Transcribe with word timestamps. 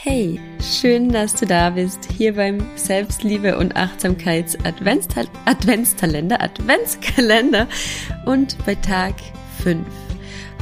Hey, 0.00 0.38
schön, 0.62 1.08
dass 1.08 1.34
du 1.34 1.44
da 1.44 1.70
bist, 1.70 2.08
hier 2.16 2.36
beim 2.36 2.64
Selbstliebe 2.76 3.58
und 3.58 3.74
Achtsamkeits 3.74 4.56
Adventskalender, 4.64 6.40
Adventskalender 6.40 7.66
und 8.24 8.56
bei 8.64 8.76
Tag 8.76 9.14
5. 9.60 9.84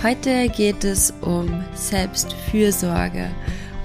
Heute 0.03 0.49
geht 0.49 0.85
es 0.85 1.13
um 1.21 1.63
Selbstfürsorge 1.75 3.29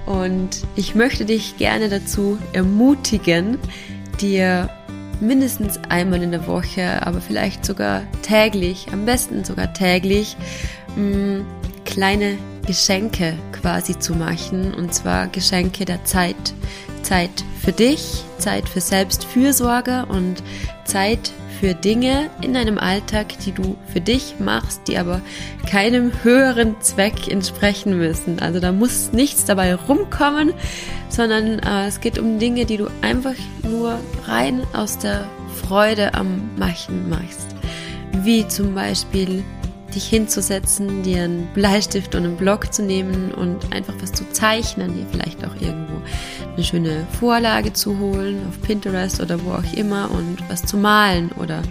und 0.06 0.62
ich 0.74 0.94
möchte 0.94 1.26
dich 1.26 1.58
gerne 1.58 1.90
dazu 1.90 2.38
ermutigen, 2.54 3.58
dir 4.22 4.70
mindestens 5.20 5.78
einmal 5.90 6.22
in 6.22 6.30
der 6.30 6.46
Woche, 6.46 7.06
aber 7.06 7.20
vielleicht 7.20 7.66
sogar 7.66 8.04
täglich, 8.22 8.86
am 8.90 9.04
besten 9.04 9.44
sogar 9.44 9.74
täglich, 9.74 10.34
mh, 10.96 11.40
mm, 11.40 11.46
kleine 11.84 12.38
Geschenke 12.66 13.34
quasi 13.52 13.98
zu 13.98 14.14
machen. 14.14 14.74
Und 14.74 14.94
zwar 14.94 15.28
Geschenke 15.28 15.84
der 15.84 16.04
Zeit. 16.04 16.54
Zeit 17.02 17.44
für 17.60 17.72
dich, 17.72 18.24
Zeit 18.38 18.68
für 18.68 18.80
Selbstfürsorge 18.80 20.06
und 20.08 20.42
Zeit 20.84 21.32
für 21.62 21.74
Dinge 21.74 22.28
in 22.40 22.54
deinem 22.54 22.76
Alltag, 22.76 23.38
die 23.44 23.52
du 23.52 23.76
für 23.92 24.00
dich 24.00 24.34
machst, 24.40 24.88
die 24.88 24.98
aber 24.98 25.20
keinem 25.70 26.10
höheren 26.24 26.80
Zweck 26.80 27.28
entsprechen 27.28 27.96
müssen. 27.96 28.40
Also 28.40 28.58
da 28.58 28.72
muss 28.72 29.12
nichts 29.12 29.44
dabei 29.44 29.76
rumkommen, 29.76 30.54
sondern 31.08 31.60
äh, 31.60 31.86
es 31.86 32.00
geht 32.00 32.18
um 32.18 32.40
Dinge, 32.40 32.64
die 32.64 32.78
du 32.78 32.88
einfach 33.00 33.36
nur 33.62 34.00
rein 34.26 34.62
aus 34.72 34.98
der 34.98 35.24
Freude 35.60 36.14
am 36.14 36.50
Machen 36.56 37.08
machst. 37.08 37.46
Wie 38.24 38.46
zum 38.48 38.74
Beispiel 38.74 39.44
dich 39.94 40.06
hinzusetzen, 40.06 41.02
dir 41.02 41.24
einen 41.24 41.48
Bleistift 41.54 42.14
und 42.14 42.24
einen 42.24 42.36
Block 42.36 42.72
zu 42.72 42.82
nehmen 42.82 43.32
und 43.32 43.72
einfach 43.72 43.94
was 44.00 44.12
zu 44.12 44.28
zeichnen, 44.30 44.94
dir 44.94 45.06
vielleicht 45.10 45.44
auch 45.44 45.54
irgendwo 45.54 46.02
eine 46.54 46.64
schöne 46.64 47.06
Vorlage 47.18 47.72
zu 47.72 47.98
holen 47.98 48.40
auf 48.48 48.60
Pinterest 48.62 49.20
oder 49.20 49.42
wo 49.44 49.52
auch 49.52 49.76
immer 49.76 50.10
und 50.10 50.38
was 50.48 50.64
zu 50.64 50.76
malen 50.76 51.30
oder 51.32 51.62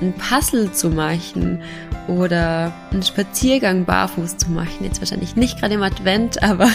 ein 0.00 0.14
Puzzle 0.14 0.72
zu 0.72 0.90
machen 0.90 1.62
oder 2.08 2.72
einen 2.90 3.02
Spaziergang 3.02 3.84
barfuß 3.84 4.36
zu 4.36 4.50
machen. 4.50 4.84
Jetzt 4.84 5.00
wahrscheinlich 5.00 5.36
nicht 5.36 5.58
gerade 5.58 5.74
im 5.74 5.82
Advent, 5.82 6.42
aber 6.42 6.68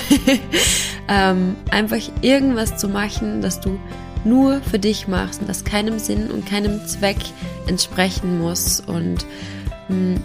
ähm, 1.07 1.55
einfach 1.71 2.01
irgendwas 2.21 2.77
zu 2.77 2.87
machen, 2.87 3.41
das 3.41 3.59
du 3.59 3.79
nur 4.23 4.61
für 4.61 4.79
dich 4.79 5.07
machst 5.07 5.41
und 5.41 5.47
das 5.47 5.63
keinem 5.63 5.99
Sinn 5.99 6.31
und 6.31 6.45
keinem 6.47 6.85
Zweck 6.87 7.17
entsprechen 7.67 8.39
muss 8.39 8.79
und 8.79 9.25
mh, 9.87 10.15
hm, 10.15 10.21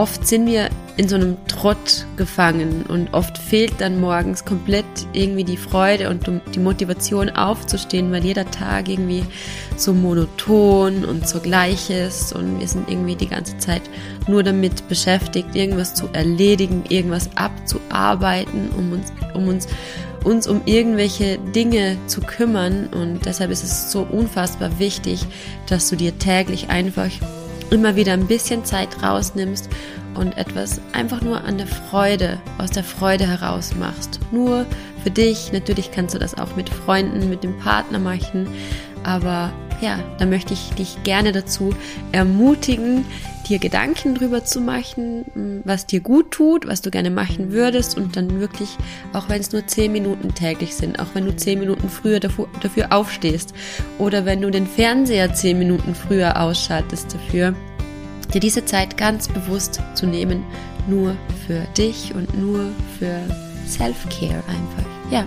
oft 0.00 0.26
sind 0.26 0.46
wir 0.46 0.70
in 0.96 1.10
so 1.10 1.16
einem 1.16 1.36
Trott 1.46 2.06
gefangen 2.16 2.86
und 2.88 3.12
oft 3.12 3.36
fehlt 3.36 3.82
dann 3.82 4.00
morgens 4.00 4.46
komplett 4.46 4.86
irgendwie 5.12 5.44
die 5.44 5.58
Freude 5.58 6.08
und 6.08 6.26
die 6.54 6.58
Motivation 6.58 7.28
aufzustehen, 7.28 8.10
weil 8.10 8.24
jeder 8.24 8.50
Tag 8.50 8.88
irgendwie 8.88 9.24
so 9.76 9.92
monoton 9.92 11.04
und 11.04 11.28
so 11.28 11.38
gleich 11.38 11.90
ist 11.90 12.32
und 12.32 12.60
wir 12.60 12.66
sind 12.66 12.88
irgendwie 12.88 13.14
die 13.14 13.28
ganze 13.28 13.58
Zeit 13.58 13.82
nur 14.26 14.42
damit 14.42 14.88
beschäftigt, 14.88 15.54
irgendwas 15.54 15.94
zu 15.94 16.08
erledigen, 16.14 16.82
irgendwas 16.88 17.28
abzuarbeiten, 17.34 18.70
um 18.70 18.92
uns, 18.92 19.12
um 19.34 19.48
uns 19.48 19.68
uns 20.24 20.46
um 20.46 20.62
irgendwelche 20.66 21.38
Dinge 21.54 21.96
zu 22.06 22.20
kümmern. 22.20 22.88
Und 22.88 23.24
deshalb 23.24 23.50
ist 23.50 23.64
es 23.64 23.90
so 23.90 24.02
unfassbar 24.02 24.78
wichtig, 24.78 25.24
dass 25.66 25.88
du 25.88 25.96
dir 25.96 26.18
täglich 26.18 26.68
einfach 26.68 27.10
immer 27.70 27.96
wieder 27.96 28.12
ein 28.12 28.26
bisschen 28.26 28.64
Zeit 28.64 29.02
rausnimmst 29.02 29.68
und 30.14 30.36
etwas 30.36 30.80
einfach 30.92 31.20
nur 31.22 31.44
an 31.44 31.58
der 31.58 31.66
Freude, 31.66 32.40
aus 32.58 32.70
der 32.70 32.84
Freude 32.84 33.26
heraus 33.26 33.74
machst. 33.76 34.20
Nur 34.32 34.66
für 35.02 35.10
dich. 35.10 35.52
Natürlich 35.52 35.90
kannst 35.90 36.14
du 36.14 36.18
das 36.18 36.36
auch 36.36 36.56
mit 36.56 36.68
Freunden, 36.68 37.28
mit 37.30 37.42
dem 37.44 37.56
Partner 37.58 37.98
machen. 37.98 38.48
Aber 39.04 39.52
ja, 39.80 39.98
da 40.18 40.26
möchte 40.26 40.54
ich 40.54 40.70
dich 40.70 41.02
gerne 41.02 41.32
dazu 41.32 41.74
ermutigen, 42.12 43.04
dir 43.48 43.58
Gedanken 43.58 44.14
drüber 44.14 44.44
zu 44.44 44.60
machen, 44.60 45.62
was 45.64 45.86
dir 45.86 46.00
gut 46.00 46.30
tut, 46.30 46.66
was 46.66 46.82
du 46.82 46.90
gerne 46.90 47.10
machen 47.10 47.52
würdest 47.52 47.96
und 47.96 48.16
dann 48.16 48.40
wirklich, 48.40 48.76
auch 49.12 49.28
wenn 49.28 49.40
es 49.40 49.52
nur 49.52 49.66
zehn 49.66 49.92
Minuten 49.92 50.34
täglich 50.34 50.76
sind, 50.76 51.00
auch 51.00 51.08
wenn 51.14 51.24
du 51.24 51.34
zehn 51.34 51.58
Minuten 51.58 51.88
früher 51.88 52.20
dafür, 52.20 52.48
aufstehst 52.90 53.52
oder 53.98 54.24
wenn 54.24 54.40
du 54.40 54.50
den 54.50 54.66
Fernseher 54.66 55.34
zehn 55.34 55.58
Minuten 55.58 55.94
früher 55.94 56.40
ausschaltest 56.40 57.14
dafür, 57.14 57.54
dir 58.32 58.40
diese 58.40 58.64
Zeit 58.64 58.96
ganz 58.96 59.28
bewusst 59.28 59.80
zu 59.94 60.06
nehmen, 60.06 60.44
nur 60.88 61.16
für 61.46 61.60
dich 61.76 62.14
und 62.14 62.38
nur 62.38 62.70
für 62.98 63.20
Self-Care 63.66 64.42
einfach. 64.46 65.10
Ja, 65.10 65.24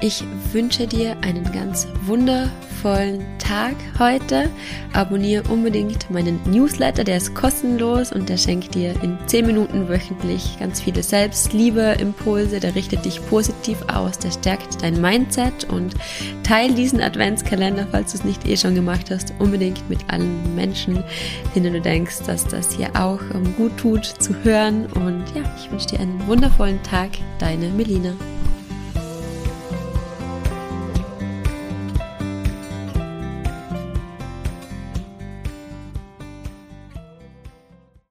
ich 0.00 0.22
wünsche 0.52 0.86
dir 0.86 1.16
einen 1.22 1.44
ganz 1.52 1.86
wundervollen 2.02 2.65
wundervollen 2.86 3.24
Tag 3.38 3.74
heute. 3.98 4.48
Abonniere 4.92 5.42
unbedingt 5.50 6.08
meinen 6.10 6.40
Newsletter, 6.48 7.02
der 7.02 7.16
ist 7.16 7.34
kostenlos 7.34 8.12
und 8.12 8.28
der 8.28 8.36
schenkt 8.36 8.74
dir 8.74 8.94
in 9.02 9.18
10 9.26 9.46
Minuten 9.46 9.88
wöchentlich 9.88 10.56
ganz 10.60 10.80
viele 10.80 11.02
Selbstliebe-Impulse. 11.02 12.60
Der 12.60 12.74
richtet 12.74 13.04
dich 13.04 13.20
positiv 13.28 13.78
aus, 13.88 14.18
der 14.18 14.30
stärkt 14.30 14.82
dein 14.82 15.00
Mindset 15.00 15.64
und 15.68 15.94
teile 16.44 16.74
diesen 16.74 17.00
Adventskalender, 17.00 17.88
falls 17.90 18.12
du 18.12 18.18
es 18.18 18.24
nicht 18.24 18.46
eh 18.46 18.56
schon 18.56 18.74
gemacht 18.74 19.10
hast, 19.10 19.34
unbedingt 19.40 19.88
mit 19.90 19.98
allen 20.08 20.54
Menschen, 20.54 21.02
denen 21.54 21.74
du 21.74 21.80
denkst, 21.80 22.20
dass 22.26 22.46
das 22.46 22.72
hier 22.72 22.90
auch 22.94 23.20
gut 23.56 23.76
tut 23.78 24.04
zu 24.04 24.32
hören. 24.44 24.86
Und 24.86 25.24
ja, 25.34 25.42
ich 25.58 25.70
wünsche 25.70 25.88
dir 25.88 26.00
einen 26.00 26.24
wundervollen 26.26 26.82
Tag. 26.84 27.10
Deine 27.38 27.68
Melina. 27.68 28.12